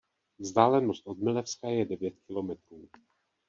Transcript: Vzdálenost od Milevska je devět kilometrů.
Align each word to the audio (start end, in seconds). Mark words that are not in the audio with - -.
Vzdálenost 0.39 1.07
od 1.07 1.17
Milevska 1.19 1.67
je 1.69 1.85
devět 1.85 2.15
kilometrů. 2.27 2.89